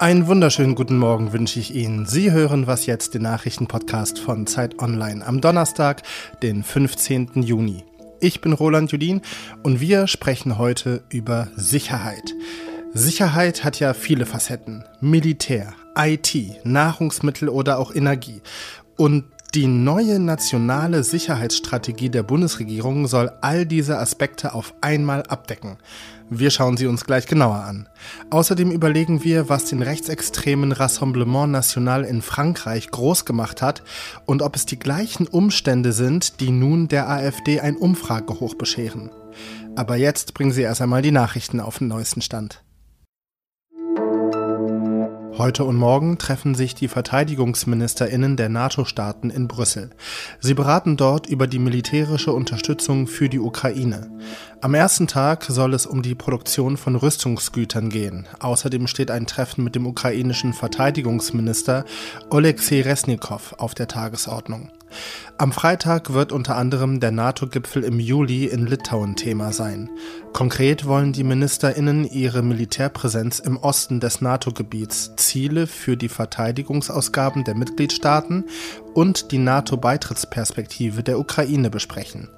[0.00, 2.06] Einen wunderschönen guten Morgen wünsche ich Ihnen.
[2.06, 6.02] Sie hören was jetzt, den Nachrichtenpodcast von Zeit Online am Donnerstag,
[6.40, 7.42] den 15.
[7.42, 7.82] Juni.
[8.20, 9.22] Ich bin Roland Judin
[9.64, 12.32] und wir sprechen heute über Sicherheit.
[12.94, 14.84] Sicherheit hat ja viele Facetten.
[15.00, 18.40] Militär, IT, Nahrungsmittel oder auch Energie.
[18.96, 19.24] Und
[19.54, 25.78] die neue nationale Sicherheitsstrategie der Bundesregierung soll all diese Aspekte auf einmal abdecken.
[26.28, 27.88] Wir schauen sie uns gleich genauer an.
[28.28, 33.82] Außerdem überlegen wir, was den rechtsextremen Rassemblement National in Frankreich groß gemacht hat
[34.26, 39.10] und ob es die gleichen Umstände sind, die nun der AfD ein Umfragehoch bescheren.
[39.74, 42.62] Aber jetzt bringen Sie erst einmal die Nachrichten auf den neuesten Stand.
[45.38, 49.90] Heute und morgen treffen sich die Verteidigungsministerinnen der NATO-Staaten in Brüssel.
[50.40, 54.10] Sie beraten dort über die militärische Unterstützung für die Ukraine.
[54.60, 58.26] Am ersten Tag soll es um die Produktion von Rüstungsgütern gehen.
[58.40, 61.84] Außerdem steht ein Treffen mit dem ukrainischen Verteidigungsminister
[62.30, 64.72] Oleksiy Resnikow auf der Tagesordnung.
[65.36, 69.88] Am Freitag wird unter anderem der NATO-Gipfel im Juli in Litauen Thema sein.
[70.32, 77.54] Konkret wollen die Ministerinnen ihre Militärpräsenz im Osten des NATO-Gebiets, Ziele für die Verteidigungsausgaben der
[77.54, 78.44] Mitgliedstaaten
[78.94, 82.30] und die NATO-Beitrittsperspektive der Ukraine besprechen.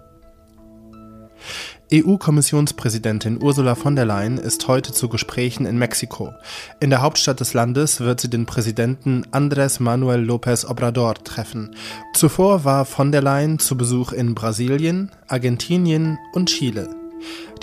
[1.92, 6.32] EU-Kommissionspräsidentin Ursula von der Leyen ist heute zu Gesprächen in Mexiko.
[6.78, 11.74] In der Hauptstadt des Landes wird sie den Präsidenten Andrés Manuel López Obrador treffen.
[12.14, 16.94] Zuvor war von der Leyen zu Besuch in Brasilien, Argentinien und Chile.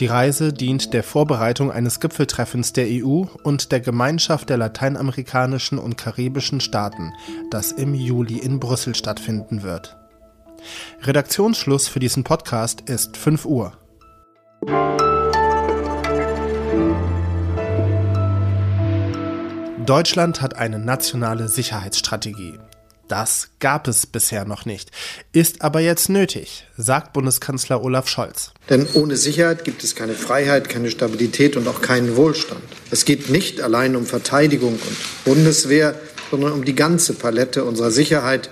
[0.02, 5.97] Die Reise dient der Vorbereitung eines Gipfeltreffens der EU und der Gemeinschaft der lateinamerikanischen und
[5.97, 7.14] karibischen Staaten,
[7.50, 9.95] das im Juli in Brüssel stattfinden wird.
[11.03, 13.72] Redaktionsschluss für diesen Podcast ist 5 Uhr.
[19.86, 22.59] Deutschland hat eine nationale Sicherheitsstrategie.
[23.07, 24.91] Das gab es bisher noch nicht,
[25.31, 28.51] ist aber jetzt nötig, sagt Bundeskanzler Olaf Scholz.
[28.69, 32.63] Denn ohne Sicherheit gibt es keine Freiheit, keine Stabilität und auch keinen Wohlstand.
[32.91, 35.96] Es geht nicht allein um Verteidigung und Bundeswehr,
[36.31, 38.50] sondern um die ganze Palette unserer Sicherheit.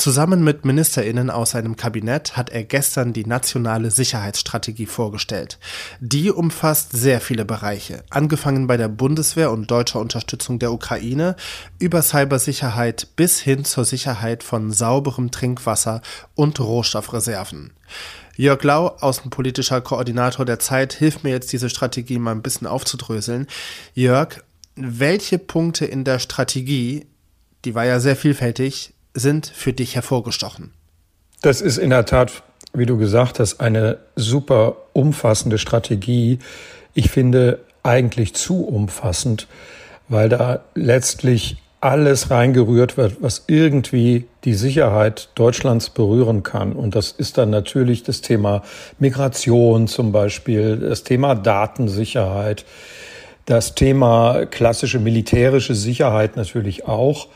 [0.00, 5.58] Zusammen mit Ministerinnen aus seinem Kabinett hat er gestern die nationale Sicherheitsstrategie vorgestellt.
[6.00, 11.36] Die umfasst sehr viele Bereiche, angefangen bei der Bundeswehr und deutscher Unterstützung der Ukraine,
[11.78, 16.00] über Cybersicherheit bis hin zur Sicherheit von sauberem Trinkwasser
[16.34, 17.74] und Rohstoffreserven.
[18.38, 23.48] Jörg Lau, außenpolitischer Koordinator der Zeit, hilft mir jetzt, diese Strategie mal ein bisschen aufzudröseln.
[23.92, 24.42] Jörg,
[24.76, 27.04] welche Punkte in der Strategie,
[27.66, 30.72] die war ja sehr vielfältig, sind für dich hervorgestochen?
[31.42, 36.38] Das ist in der Tat, wie du gesagt hast, eine super umfassende Strategie.
[36.94, 39.48] Ich finde eigentlich zu umfassend,
[40.08, 46.74] weil da letztlich alles reingerührt wird, was irgendwie die Sicherheit Deutschlands berühren kann.
[46.74, 48.62] Und das ist dann natürlich das Thema
[48.98, 52.66] Migration zum Beispiel, das Thema Datensicherheit,
[53.46, 57.28] das Thema klassische militärische Sicherheit natürlich auch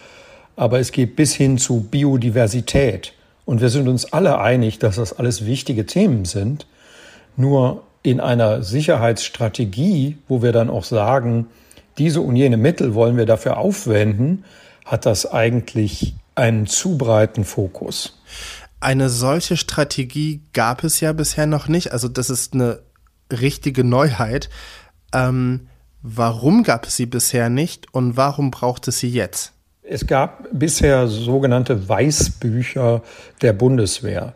[0.57, 3.13] aber es geht bis hin zu Biodiversität.
[3.45, 6.67] Und wir sind uns alle einig, dass das alles wichtige Themen sind.
[7.37, 11.47] Nur in einer Sicherheitsstrategie, wo wir dann auch sagen,
[11.99, 14.45] diese und jene Mittel wollen wir dafür aufwenden,
[14.85, 18.21] hat das eigentlich einen zu breiten Fokus.
[18.81, 21.93] Eine solche Strategie gab es ja bisher noch nicht.
[21.93, 22.81] Also das ist eine
[23.33, 24.51] richtige Neuheit.
[25.13, 25.69] Ähm,
[26.03, 29.54] warum gab es sie bisher nicht und warum braucht es sie jetzt?
[29.87, 33.03] Es gab bisher sogenannte Weißbücher
[33.43, 34.33] der Bundeswehr.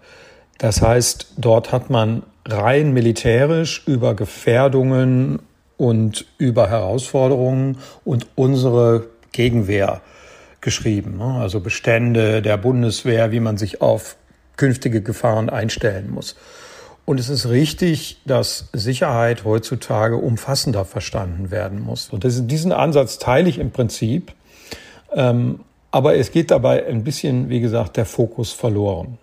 [0.58, 5.38] Das heißt, dort hat man rein militärisch über Gefährdungen
[5.78, 10.02] und über Herausforderungen und unsere Gegenwehr
[10.60, 11.16] geschrieben.
[11.16, 11.40] Ne?
[11.40, 14.16] Also Bestände der Bundeswehr, wie man sich auf
[14.56, 16.36] künftige Gefahren einstellen muss.
[17.06, 22.10] Und es ist richtig, dass Sicherheit heutzutage umfassender verstanden werden muss.
[22.10, 24.34] Und diesen Ansatz teile ich im Prinzip.
[25.12, 25.60] Ähm,
[25.90, 29.18] aber es geht dabei ein bisschen, wie gesagt, der Fokus verloren.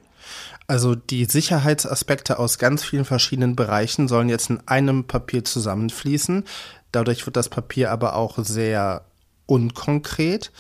[0.68, 6.44] Also die Sicherheitsaspekte aus ganz vielen verschiedenen Bereichen sollen jetzt in einem Papier zusammenfließen.
[6.92, 9.06] Dadurch wird das Papier aber auch sehr
[9.46, 10.52] unkonkret.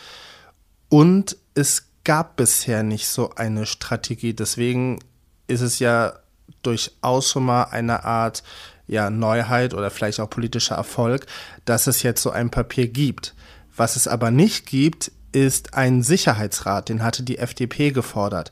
[0.89, 4.33] Und es gab bisher nicht so eine Strategie.
[4.33, 5.00] Deswegen
[5.48, 6.13] ist es ja
[6.62, 8.44] durchaus schon mal eine Art
[8.88, 11.25] ja, Neuheit oder vielleicht auch politischer Erfolg,
[11.66, 13.35] dass es jetzt so ein Papier gibt.
[13.75, 18.51] Was es aber nicht gibt, ist ein Sicherheitsrat, den hatte die FDP gefordert.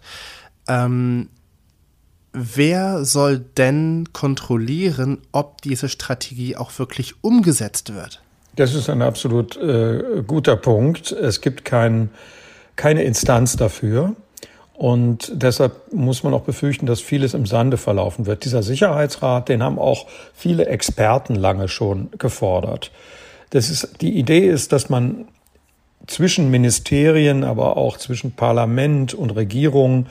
[0.67, 1.29] Ähm,
[2.33, 8.21] wer soll denn kontrollieren, ob diese Strategie auch wirklich umgesetzt wird?
[8.55, 11.11] Das ist ein absolut äh, guter Punkt.
[11.11, 12.09] Es gibt kein,
[12.75, 14.15] keine Instanz dafür.
[14.73, 18.43] Und deshalb muss man auch befürchten, dass vieles im Sande verlaufen wird.
[18.43, 22.91] Dieser Sicherheitsrat, den haben auch viele Experten lange schon gefordert.
[23.53, 25.25] Das ist, die Idee ist, dass man
[26.07, 30.07] zwischen Ministerien, aber auch zwischen Parlament und Regierung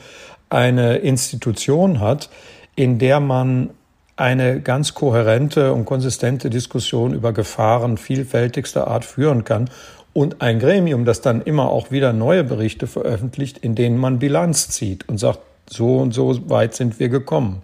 [0.49, 2.29] eine Institution hat,
[2.77, 3.71] in der man
[4.15, 9.69] eine ganz kohärente und konsistente Diskussion über Gefahren vielfältigster Art führen kann
[10.13, 14.69] und ein Gremium, das dann immer auch wieder neue Berichte veröffentlicht, in denen man Bilanz
[14.69, 15.39] zieht und sagt,
[15.69, 17.61] so und so weit sind wir gekommen.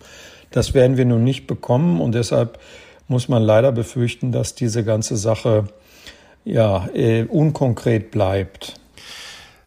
[0.52, 2.60] Das werden wir nun nicht bekommen und deshalb
[3.10, 5.66] muss man leider befürchten, dass diese ganze Sache
[6.46, 8.76] ja äh, unkonkret bleibt.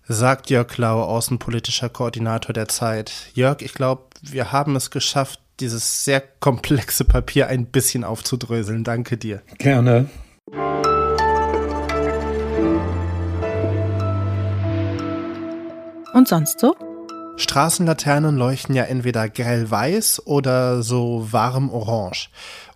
[0.09, 3.13] Sagt Jörg Lau, außenpolitischer Koordinator der Zeit.
[3.35, 8.85] Jörg, ich glaube, wir haben es geschafft, dieses sehr komplexe Papier ein bisschen aufzudröseln.
[8.85, 9.43] Danke dir.
[9.59, 10.09] Gerne.
[16.15, 16.77] Und sonst so?
[17.37, 22.29] Straßenlaternen leuchten ja entweder grell weiß oder so warm orange.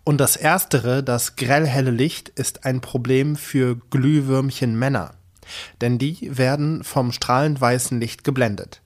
[0.08, 5.14] Und das erstere, das grell helle Licht, ist ein Problem für Glühwürmchen Männer.
[5.80, 8.82] Denn die werden vom strahlend weißen Licht geblendet.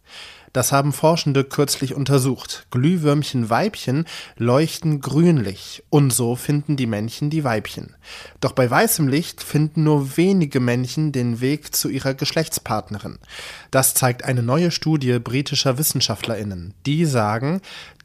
[0.52, 2.67] Das haben Forschende kürzlich untersucht.
[2.70, 4.06] Glühwürmchen Weibchen
[4.37, 7.94] leuchten grünlich und so finden die Männchen die Weibchen.
[8.41, 13.19] Doch bei weißem Licht finden nur wenige Männchen den Weg zu ihrer Geschlechtspartnerin.
[13.70, 16.75] Das zeigt eine neue Studie britischer Wissenschaftlerinnen.
[16.85, 17.61] Die sagen,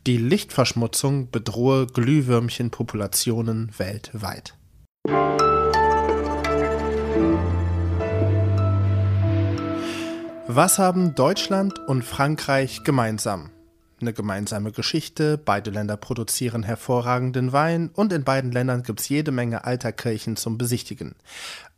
[0.05, 4.53] die Lichtverschmutzung bedrohe Glühwürmchenpopulationen weltweit.
[10.55, 13.49] Was haben Deutschland und Frankreich gemeinsam?
[14.05, 19.31] Eine gemeinsame Geschichte, beide Länder produzieren hervorragenden Wein und in beiden Ländern gibt es jede
[19.31, 21.15] Menge alter Kirchen zum Besichtigen.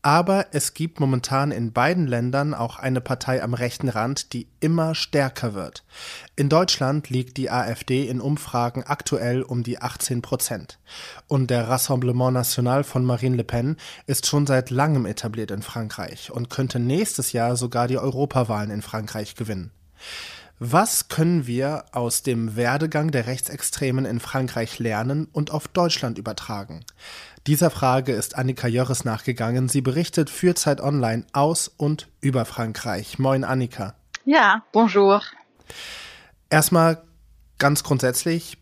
[0.01, 4.93] Aber es gibt momentan in beiden Ländern auch eine Partei am rechten Rand, die immer
[4.93, 5.85] stärker wird.
[6.35, 10.79] In Deutschland liegt die AfD in Umfragen aktuell um die 18 Prozent.
[11.29, 16.29] Und der Rassemblement National von Marine Le Pen ist schon seit langem etabliert in Frankreich
[16.29, 19.71] und könnte nächstes Jahr sogar die Europawahlen in Frankreich gewinnen.
[20.59, 26.83] Was können wir aus dem Werdegang der Rechtsextremen in Frankreich lernen und auf Deutschland übertragen?
[27.45, 29.69] Dieser Frage ist Annika Jörres nachgegangen.
[29.69, 33.19] Sie berichtet für Zeit Online aus und über Frankreich.
[33.19, 33.93] Moin, Annika.
[34.25, 35.21] Ja, bonjour.
[36.49, 37.03] Erstmal
[37.59, 38.57] ganz grundsätzlich,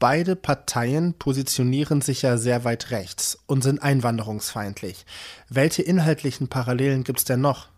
[0.00, 5.06] beide Parteien positionieren sich ja sehr weit rechts und sind einwanderungsfeindlich.
[5.48, 7.68] Welche inhaltlichen Parallelen gibt es denn noch?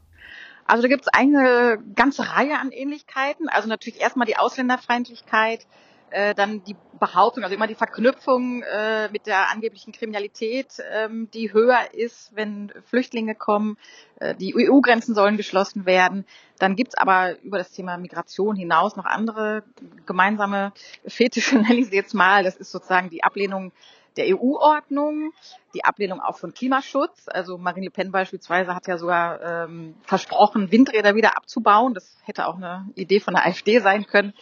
[0.67, 3.49] Also da gibt es eine ganze Reihe an Ähnlichkeiten.
[3.49, 5.67] Also natürlich erstmal die Ausländerfeindlichkeit,
[6.11, 11.53] äh, dann die Behauptung, also immer die Verknüpfung äh, mit der angeblichen Kriminalität, ähm, die
[11.53, 13.76] höher ist, wenn Flüchtlinge kommen.
[14.20, 16.26] Äh, die EU-Grenzen sollen geschlossen werden.
[16.59, 19.65] Dann gibt's aber über das Thema Migration hinaus noch andere
[20.06, 20.73] gemeinsame
[21.06, 22.44] Fetische, nenne ich sie jetzt mal.
[22.44, 23.73] Das ist sozusagen die Ablehnung
[24.17, 25.32] der EU-Ordnung,
[25.75, 27.26] die Ablehnung auch von Klimaschutz.
[27.29, 31.94] Also Marine Le Pen beispielsweise hat ja sogar ähm, versprochen, Windräder wieder abzubauen.
[31.94, 34.35] Das hätte auch eine Idee von der AfD sein können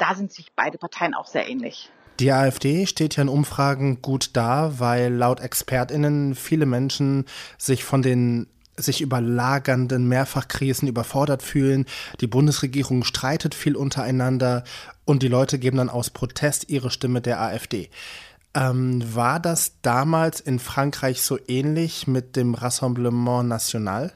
[0.00, 1.90] da sind sich beide Parteien auch sehr ähnlich.
[2.18, 7.26] Die AfD steht ja in Umfragen gut da, weil laut ExpertInnen viele Menschen
[7.58, 11.84] sich von den sich überlagernden Mehrfachkrisen überfordert fühlen.
[12.20, 14.64] Die Bundesregierung streitet viel untereinander
[15.04, 17.90] und die Leute geben dann aus Protest ihre Stimme der AfD.
[18.54, 24.12] Ähm, war das damals in Frankreich so ähnlich mit dem Rassemblement National?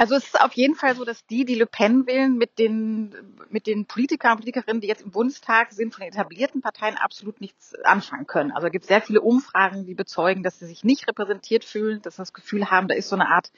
[0.00, 3.14] Also es ist auf jeden Fall so, dass die, die Le Pen wählen, mit den,
[3.50, 7.42] mit den Politikern und Politikerinnen, die jetzt im Bundestag sind, von den etablierten Parteien absolut
[7.42, 8.50] nichts anfangen können.
[8.50, 12.16] Also es gibt sehr viele Umfragen, die bezeugen, dass sie sich nicht repräsentiert fühlen, dass
[12.16, 13.52] sie das Gefühl haben, da ist so eine Art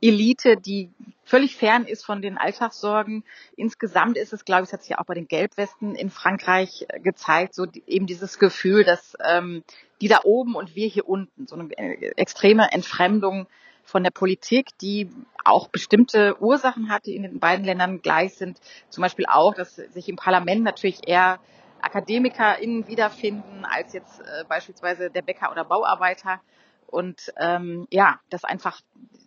[0.00, 0.92] Elite, die
[1.24, 3.24] völlig fern ist von den Alltagssorgen.
[3.56, 7.00] Insgesamt ist es, glaube ich, hat sich ja auch bei den Gelbwesten in Frankreich äh,
[7.00, 9.64] gezeigt, so eben dieses Gefühl, dass ähm,
[10.00, 13.48] die da oben und wir hier unten, so eine äh, extreme Entfremdung
[13.88, 15.08] von der Politik, die
[15.44, 18.60] auch bestimmte Ursachen hat, die in den beiden Ländern gleich sind.
[18.90, 21.38] Zum Beispiel auch, dass sich im Parlament natürlich eher
[21.80, 26.40] AkademikerInnen wiederfinden als jetzt äh, beispielsweise der Bäcker oder Bauarbeiter.
[26.86, 28.82] Und ähm, ja, dass einfach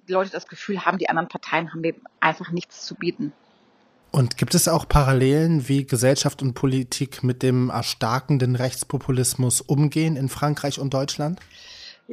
[0.08, 3.34] Leute das Gefühl haben, die anderen Parteien haben dem einfach nichts zu bieten.
[4.12, 10.30] Und gibt es auch Parallelen, wie Gesellschaft und Politik mit dem erstarkenden Rechtspopulismus umgehen in
[10.30, 11.40] Frankreich und Deutschland?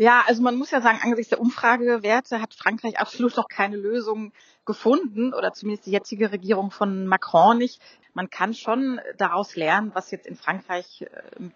[0.00, 4.30] Ja, also man muss ja sagen, angesichts der Umfragewerte hat Frankreich absolut noch keine Lösung
[4.64, 7.82] gefunden oder zumindest die jetzige Regierung von Macron nicht.
[8.14, 11.08] Man kann schon daraus lernen, was jetzt in Frankreich äh,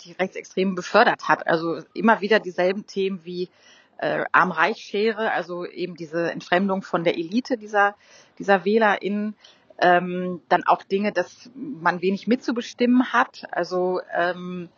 [0.05, 1.47] die Rechtsextremen befördert hat.
[1.47, 3.49] Also immer wieder dieselben Themen wie
[3.99, 7.95] äh, Arm-Reich-Schere, also eben diese Entfremdung von der Elite dieser,
[8.41, 9.37] dieser WählerInnen.
[9.79, 13.45] Ähm, dann auch Dinge, dass man wenig mitzubestimmen hat.
[13.53, 14.69] Also ähm,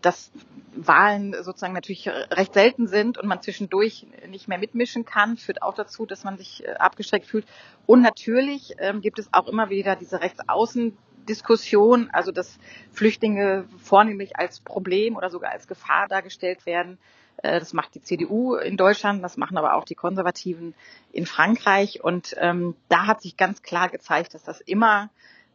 [0.00, 0.30] dass
[0.76, 5.74] Wahlen sozusagen natürlich recht selten sind und man zwischendurch nicht mehr mitmischen kann, führt auch
[5.74, 7.46] dazu, dass man sich äh, abgeschreckt fühlt.
[7.86, 12.58] Und natürlich ähm, gibt es auch immer wieder diese Rechtsaußendiskussion, also dass
[12.92, 16.98] Flüchtlinge vornehmlich als Problem oder sogar als Gefahr dargestellt werden.
[17.38, 20.74] Äh, das macht die CDU in Deutschland, das machen aber auch die Konservativen
[21.12, 22.02] in Frankreich.
[22.02, 25.10] Und ähm, da hat sich ganz klar gezeigt, dass das immer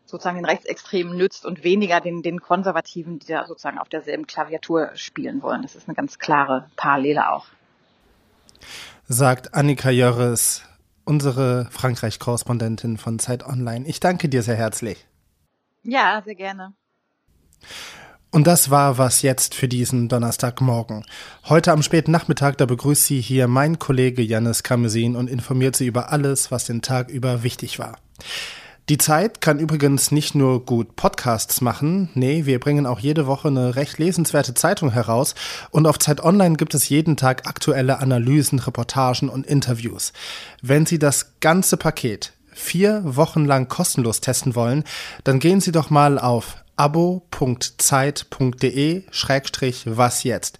[0.09, 4.91] sozusagen den Rechtsextremen nützt und weniger den, den Konservativen, die da sozusagen auf derselben Klaviatur
[4.95, 5.61] spielen wollen.
[5.61, 7.45] Das ist eine ganz klare Parallele auch.
[9.07, 10.63] Sagt Annika Jörres,
[11.05, 13.87] unsere Frankreich-Korrespondentin von Zeit Online.
[13.87, 15.07] Ich danke dir sehr herzlich.
[15.83, 16.73] Ja, sehr gerne.
[18.31, 21.03] Und das war was jetzt für diesen Donnerstagmorgen.
[21.45, 25.87] Heute am späten Nachmittag, da begrüßt Sie hier mein Kollege Janis Kamesin und informiert Sie
[25.87, 27.97] über alles, was den Tag über wichtig war.
[28.89, 33.49] Die Zeit kann übrigens nicht nur gut Podcasts machen, nee, wir bringen auch jede Woche
[33.49, 35.35] eine recht lesenswerte Zeitung heraus
[35.69, 40.11] und auf Zeit Online gibt es jeden Tag aktuelle Analysen, Reportagen und Interviews.
[40.63, 44.83] Wenn Sie das ganze Paket vier Wochen lang kostenlos testen wollen,
[45.23, 47.43] dann gehen Sie doch mal auf abo.zeit.de
[49.11, 50.57] Schrägstrich was jetzt.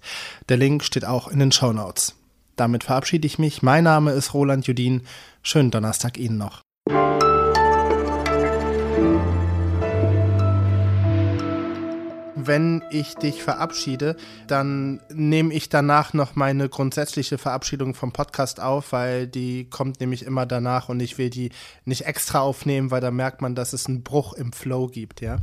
[0.48, 2.14] Der Link steht auch in den Show Notes.
[2.54, 3.62] Damit verabschiede ich mich.
[3.62, 5.02] Mein Name ist Roland Judin.
[5.42, 6.62] Schönen Donnerstag Ihnen noch.
[12.50, 14.16] Wenn ich dich verabschiede,
[14.48, 20.26] dann nehme ich danach noch meine grundsätzliche Verabschiedung vom Podcast auf, weil die kommt nämlich
[20.26, 21.52] immer danach und ich will die
[21.84, 25.38] nicht extra aufnehmen, weil da merkt man, dass es einen Bruch im Flow gibt, ja.